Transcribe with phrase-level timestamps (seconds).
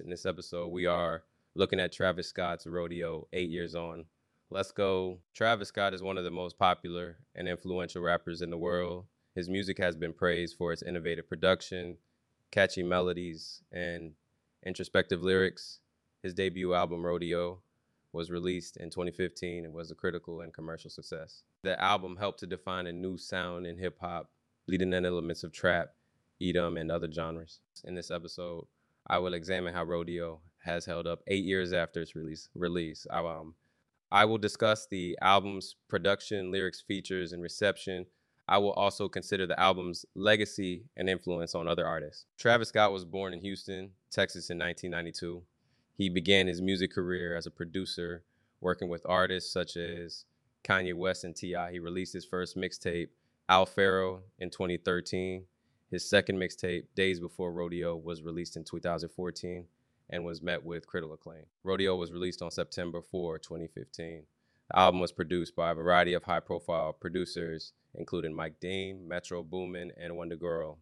[0.00, 4.04] In this episode, we are looking at Travis Scott's rodeo eight years on.
[4.48, 5.18] Let's go.
[5.34, 9.06] Travis Scott is one of the most popular and influential rappers in the world.
[9.34, 11.96] His music has been praised for its innovative production,
[12.52, 14.12] catchy melodies, and
[14.64, 15.80] introspective lyrics.
[16.22, 17.60] His debut album, Rodeo,
[18.12, 21.42] was released in 2015 and was a critical and commercial success.
[21.62, 24.30] The album helped to define a new sound in hip hop,
[24.66, 25.94] bleeding in elements of trap,
[26.40, 27.60] EDM, and other genres.
[27.84, 28.66] In this episode,
[29.08, 32.48] I will examine how Rodeo has held up eight years after its release.
[32.54, 33.06] Release.
[33.10, 33.54] I, um,
[34.10, 38.06] I will discuss the album's production, lyrics, features, and reception.
[38.46, 42.24] I will also consider the album's legacy and influence on other artists.
[42.38, 45.42] Travis Scott was born in Houston, Texas in 1992.
[45.94, 48.24] He began his music career as a producer,
[48.60, 50.24] working with artists such as
[50.64, 51.72] Kanye West and T.I.
[51.72, 53.08] He released his first mixtape,
[53.48, 55.44] Owl Pharaoh, in 2013.
[55.90, 59.64] His second mixtape, Days Before Rodeo, was released in 2014
[60.10, 61.44] and was met with critical acclaim.
[61.64, 64.24] Rodeo was released on September 4, 2015.
[64.70, 69.42] The album was produced by a variety of high profile producers, including Mike Dean, Metro
[69.42, 70.76] Boomin, and WondaGurl.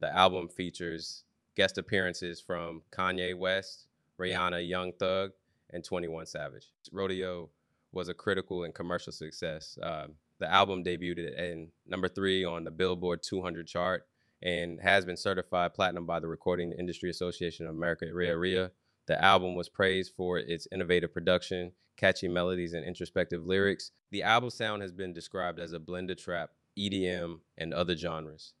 [0.00, 1.24] The album features
[1.56, 3.88] guest appearances from Kanye West,
[4.20, 5.32] Rihanna, Young Thug,
[5.70, 6.68] and 21 Savage.
[6.92, 7.50] Rodeo
[7.90, 9.76] was a critical and commercial success.
[9.82, 14.06] Um, the album debuted in number three on the Billboard 200 chart
[14.42, 18.70] and has been certified platinum by the Recording Industry Association of America, RIA.
[19.06, 23.92] The album was praised for its innovative production, catchy melodies, and introspective lyrics.
[24.10, 28.52] The album sound has been described as a blend of trap, EDM, and other genres.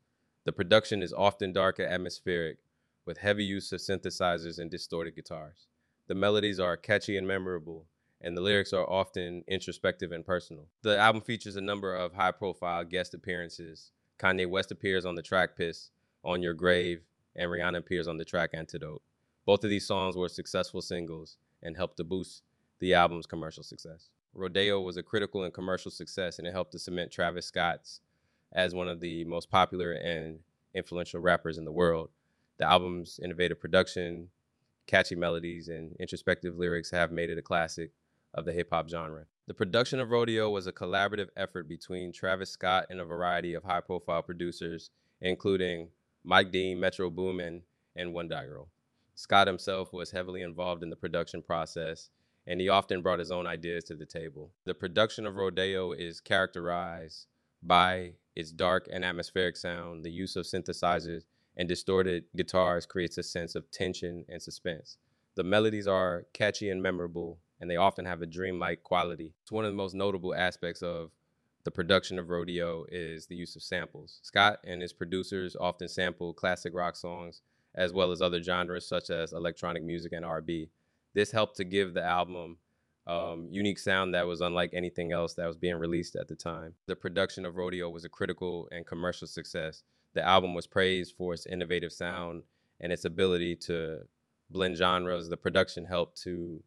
[0.44, 2.58] The production is often dark and atmospheric,
[3.04, 5.66] with heavy use of synthesizers and distorted guitars.
[6.08, 7.86] The melodies are catchy and memorable,
[8.20, 10.68] and the lyrics are often introspective and personal.
[10.82, 15.22] The album features a number of high profile guest appearances, Kanye West appears on the
[15.22, 15.90] track Piss,
[16.24, 17.02] On Your Grave,
[17.34, 19.02] and Rihanna appears on the track Antidote.
[19.44, 22.42] Both of these songs were successful singles and helped to boost
[22.78, 24.08] the album's commercial success.
[24.34, 28.00] Rodeo was a critical and commercial success, and it helped to cement Travis Scott's
[28.52, 30.38] as one of the most popular and
[30.74, 32.10] influential rappers in the world.
[32.58, 34.28] The album's innovative production,
[34.86, 37.90] catchy melodies, and introspective lyrics have made it a classic
[38.36, 39.24] of the hip hop genre.
[39.46, 43.64] The production of Rodeo was a collaborative effort between Travis Scott and a variety of
[43.64, 45.88] high profile producers, including
[46.24, 47.62] Mike Dean, Metro Boomin,
[47.94, 48.66] and WondaGurl.
[49.14, 52.10] Scott himself was heavily involved in the production process,
[52.46, 54.52] and he often brought his own ideas to the table.
[54.64, 57.26] The production of Rodeo is characterized
[57.62, 61.22] by its dark and atmospheric sound, the use of synthesizers
[61.56, 64.98] and distorted guitars creates a sense of tension and suspense.
[65.36, 69.34] The melodies are catchy and memorable, and they often have a dreamlike quality.
[69.42, 71.10] It's one of the most notable aspects of
[71.64, 74.20] the production of Rodeo is the use of samples.
[74.22, 77.42] Scott and his producers often sample classic rock songs
[77.74, 80.70] as well as other genres such as electronic music and R&B.
[81.14, 82.58] This helped to give the album
[83.06, 86.74] um, unique sound that was unlike anything else that was being released at the time.
[86.86, 89.82] The production of Rodeo was a critical and commercial success.
[90.14, 92.42] The album was praised for its innovative sound
[92.80, 94.00] and its ability to
[94.50, 95.28] blend genres.
[95.28, 96.62] The production helped to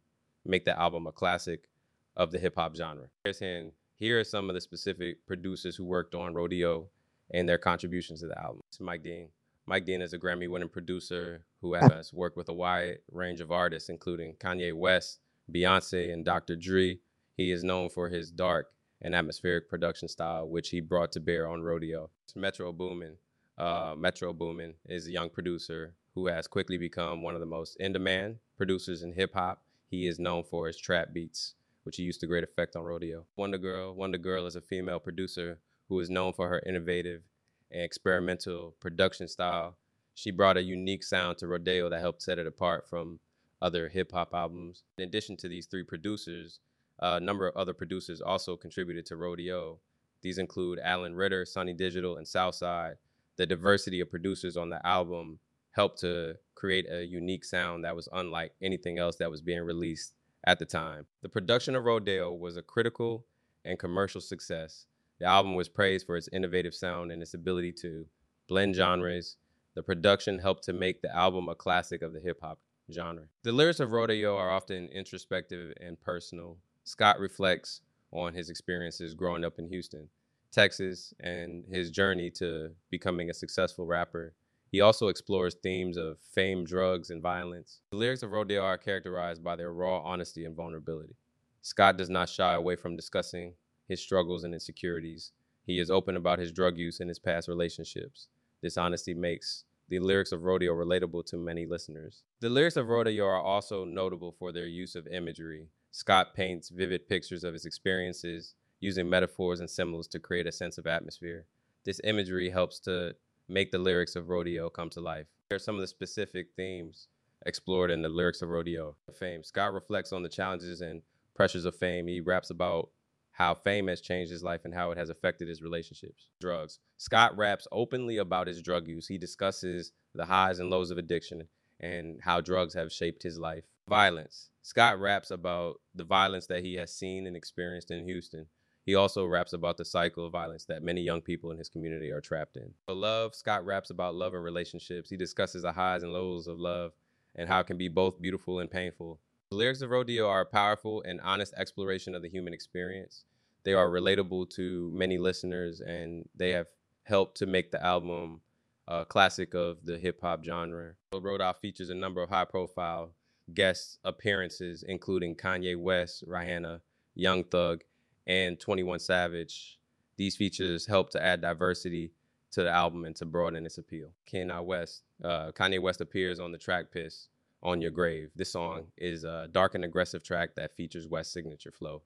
[0.49, 1.69] make the album a classic
[2.15, 3.07] of the hip hop genre.
[3.23, 6.87] Here's And here are some of the specific producers who worked on Rodeo
[7.31, 8.61] and their contributions to the album.
[8.79, 9.29] Mike Dean.
[9.65, 13.51] Mike Dean is a Grammy winning producer who has worked with a wide range of
[13.51, 15.19] artists, including Kanye West,
[15.51, 16.55] Beyonce, and Dr.
[16.55, 16.97] Dre.
[17.37, 21.47] He is known for his dark and atmospheric production style, which he brought to bear
[21.47, 22.09] on Rodeo.
[22.35, 23.17] Metro Boomin.
[23.57, 27.75] Uh, Metro Boomin is a young producer who has quickly become one of the most
[27.79, 29.61] in demand producers in hip hop.
[29.89, 33.25] He is known for his trap beats, which he used to great effect on Rodeo.
[33.37, 33.95] WondaGurl.
[33.95, 35.57] Wonder Girl is a female producer
[35.87, 37.23] who is known for her innovative
[37.71, 39.77] and experimental production style.
[40.13, 43.19] She brought a unique sound to Rodeo that helped set it apart from
[43.61, 44.83] other hip hop albums.
[44.97, 46.59] In addition to these three producers,
[46.99, 49.79] a number of other producers also contributed to Rodeo.
[50.21, 52.97] These include Allen Ritter, Sonny Digital, and Southside.
[53.37, 55.39] The diversity of producers on the album
[55.79, 60.13] helped to create a unique sound that was unlike anything else that was being released
[60.43, 61.05] at the time.
[61.21, 63.25] The production of Rodeo was a critical
[63.63, 64.87] and commercial success.
[65.19, 68.05] The album was praised for its innovative sound and its ability to
[68.49, 69.37] blend genres.
[69.75, 72.59] The production helped to make the album a classic of the hip hop
[72.91, 73.23] genre.
[73.43, 76.57] The lyrics of Rodeo are often introspective and personal.
[76.83, 77.79] Scott reflects
[78.11, 80.09] on his experiences growing up in Houston,
[80.51, 84.33] Texas, and his journey to becoming a successful rapper.
[84.71, 87.81] He also explores themes of fame, drugs, and violence.
[87.91, 91.15] The lyrics of Rodeo are characterized by their raw honesty and vulnerability.
[91.61, 93.55] Scott does not shy away from discussing
[93.87, 95.31] his struggles and insecurities.
[95.65, 98.27] He is open about his drug use and his past relationships.
[98.61, 102.23] This honesty makes the lyrics of Rodeo relatable to many listeners.
[102.39, 105.67] The lyrics of Rodeo are also notable for their use of imagery.
[105.91, 110.77] Scott paints vivid pictures of his experiences using metaphors and symbols to create a sense
[110.77, 111.45] of atmosphere.
[111.85, 113.15] This imagery helps to
[113.49, 115.27] make the lyrics of Rodeo come to life.
[115.49, 117.07] Here are some of the specific themes
[117.45, 118.95] explored in the lyrics of Rodeo.
[119.13, 119.43] Fame.
[119.43, 121.01] Scott reflects on the challenges and
[121.35, 122.07] pressures of fame.
[122.07, 122.89] He raps about
[123.31, 126.27] how fame has changed his life and how it has affected his relationships.
[126.41, 126.79] Drugs.
[126.97, 129.07] Scott raps openly about his drug use.
[129.07, 131.47] He discusses the highs and lows of addiction
[131.79, 133.63] and how drugs have shaped his life.
[133.87, 134.49] Violence.
[134.61, 138.45] Scott raps about the violence that he has seen and experienced in Houston.
[138.89, 142.09] He also raps about the cycle of violence that many young people in his community
[142.09, 142.73] are trapped in.
[142.87, 145.11] For love, Scott raps about love and relationships.
[145.11, 146.93] He discusses the highs and lows of love
[147.35, 149.19] and how it can be both beautiful and painful.
[149.51, 153.25] The lyrics of Rodeo are a powerful and honest exploration of the human experience.
[153.63, 156.65] They are relatable to many listeners and they have
[157.03, 158.41] helped to make the album
[158.87, 160.93] a classic of the hip hop genre.
[161.13, 163.11] Rodeo features a number of high profile
[163.53, 166.81] guest appearances, including Kanye West, Rihanna,
[167.13, 167.83] Young Thug,
[168.29, 169.79] and 21 Savage.
[170.15, 172.11] These features help to add diversity
[172.51, 174.09] to the album and to broaden its appeal.
[174.31, 177.27] Kanye West, uh, Kanye West appears on the track "Piss"
[177.63, 178.29] on Your Grave.
[178.35, 182.03] This song is a dark and aggressive track that features West's signature flow.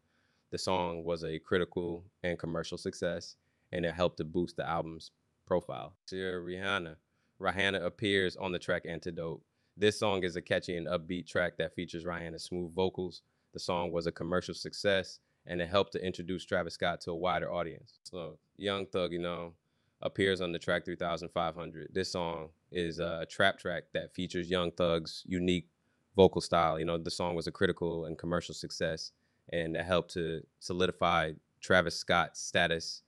[0.52, 3.36] The song was a critical and commercial success,
[3.74, 5.12] and it helped to boost the album's
[5.46, 5.94] profile.
[6.06, 6.96] Sierra Rihanna.
[7.42, 9.42] Rihanna appears on the track Antidote.
[9.76, 13.24] This song is a catchy and upbeat track that features Rihanna's smooth vocals.
[13.54, 17.16] The song was a commercial success and it helped to introduce Travis Scott to a
[17.16, 18.00] wider audience.
[18.04, 19.54] So Young Thug, you know,
[20.02, 21.90] appears on the track 3500.
[21.94, 25.68] This song is a trap track that features Young Thug's unique
[26.16, 26.78] vocal style.
[26.80, 29.12] You know, the song was a critical and commercial success,
[29.52, 33.04] and it helped to solidify Travis Scott's status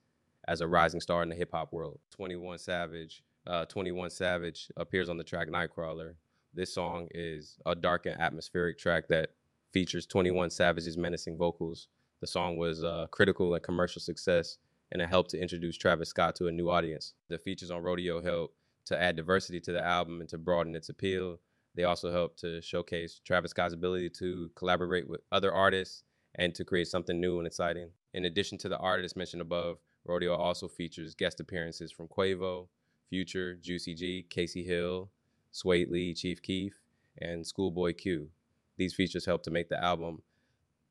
[0.48, 2.00] as a rising star in the hip hop world.
[2.10, 6.14] 21 Savage, uh, 21 Savage appears on the track Nightcrawler.
[6.54, 9.30] This song is a dark and atmospheric track that
[9.72, 11.88] features 21 Savage's menacing vocals
[12.20, 14.58] the song was a uh, critical and commercial success,
[14.92, 17.14] and it helped to introduce Travis Scott to a new audience.
[17.28, 18.56] The features on Rodeo helped
[18.86, 21.38] to add diversity to the album and to broaden its appeal.
[21.74, 26.04] They also helped to showcase Travis Scott's ability to collaborate with other artists
[26.36, 27.90] and to create something new and exciting.
[28.14, 32.68] In addition to the artists mentioned above, Rodeo also features guest appearances from Quavo,
[33.10, 35.10] Future, Juicy J, Kacy Hill,
[35.52, 36.74] Swae Lee, Chief Keef,
[37.18, 38.28] and Schoolboy Q.
[38.76, 40.22] These features help to make the album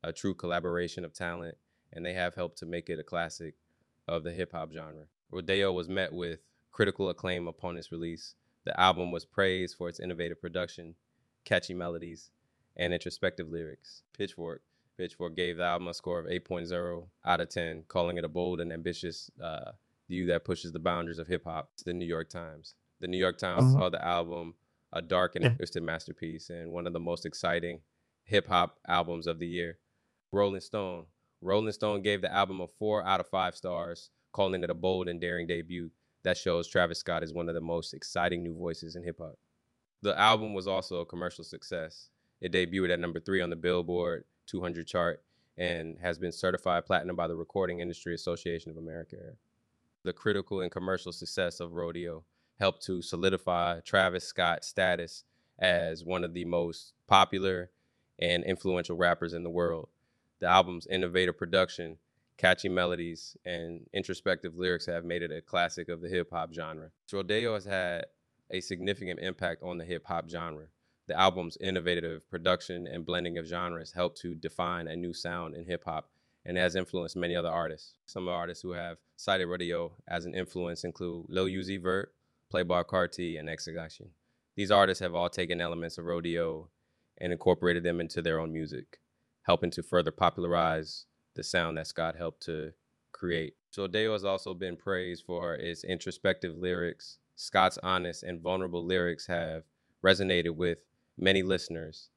[0.06, 1.58] a true collaboration of talent,
[1.92, 3.56] and they have helped to make it a classic
[4.08, 5.06] of the hip hop genre.
[5.32, 6.40] Rodeo was met with
[6.72, 8.36] critical acclaim upon its release.
[8.66, 10.96] The album was praised for its innovative production,
[11.44, 12.30] catchy melodies,
[12.78, 14.04] and introspective lyrics.
[14.18, 14.62] Pitchfork
[14.98, 18.62] Pitchfork gave the album a score of 8.0 out of 10, calling it a bold
[18.62, 19.72] and ambitious uh,
[20.08, 21.72] view that pushes the boundaries of hip hop.
[21.84, 22.76] The New York Times.
[23.02, 23.78] The New York Times uh-huh.
[23.78, 24.54] called the album
[24.94, 25.50] a dark and yeah.
[25.52, 27.82] twisted masterpiece and one of the most exciting
[28.24, 29.78] hip hop albums of the year.
[30.32, 31.05] Rolling Stone.
[31.41, 35.08] Rolling Stone gave the album a four out of five stars, calling it a bold
[35.08, 35.91] and daring debut
[36.25, 39.38] that shows Travis Scott is one of the most exciting new voices in hip hop.
[40.01, 42.10] The album was also a commercial success.
[42.41, 45.24] It debuted at number three on the Billboard 200 chart
[45.58, 49.17] and has been certified platinum by the Recording Industry Association of America.
[50.03, 52.24] The critical and commercial success of Rodeo
[52.60, 55.24] helped to solidify Travis Scott's status
[55.60, 57.70] as one of the most popular
[58.20, 59.89] and influential rappers in the world.
[60.46, 61.98] The album's innovative production,
[62.38, 66.92] catchy melodies, and introspective lyrics have made it a classic of the hip hop genre.
[67.12, 68.06] Rodeo has had
[68.52, 70.68] a significant impact on the hip hop genre.
[71.08, 75.66] The album's innovative production and blending of genres helped to define a new sound in
[75.66, 76.12] hip hop
[76.46, 77.96] and has influenced many other artists.
[78.06, 82.14] Some artists who have cited Rodeo as an influence include Lil Uzi Vert,
[82.54, 84.10] Playboi Carti, and XXXTentacion.
[84.56, 86.70] These artists have all taken elements of Rodeo
[87.18, 89.00] and incorporated them into their own music,
[89.46, 92.72] helping to further popularize the sound that Scott helped to
[93.12, 93.56] create.
[93.70, 97.18] So Rodeo has also been praised for its introspective lyrics.
[97.36, 99.64] Scott's honest and vulnerable lyrics have
[100.04, 100.80] resonated with
[101.18, 102.10] many listeners,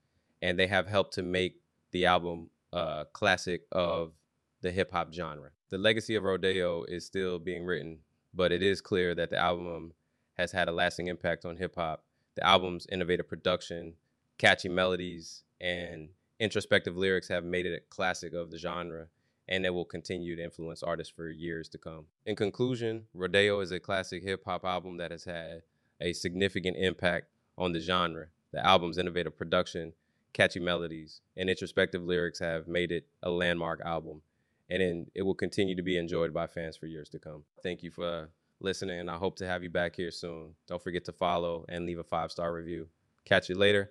[0.42, 1.61] and they have helped to make
[1.92, 4.12] the album a classic of
[4.61, 5.50] the hip hop genre.
[5.70, 7.99] The legacy of Rodeo is still being written,
[8.35, 9.92] but it is clear that the album
[10.37, 12.04] has had a lasting impact on hip hop.
[12.37, 13.94] The album's innovative production,
[14.38, 19.07] catchy melodies, and introspective lyrics have made it a classic of the genre,
[19.49, 22.07] and it will continue to influence artists for years to come.
[22.26, 25.62] In conclusion, Rodeo is a classic hip hop album that has had
[26.00, 27.26] a significant impact
[27.57, 28.26] on the genre.
[28.52, 29.92] The album's innovative production,
[30.33, 34.23] catchy melodies, and introspective lyrics have made it a landmark album,
[34.71, 37.45] and it will continue to be enjoyed by fans for years to come.
[37.62, 38.28] Thank you for
[38.61, 40.54] listening, and I hope to have you back here soon.
[40.66, 42.88] Don't forget to follow and leave a five star review.
[43.25, 43.90] Catch you later.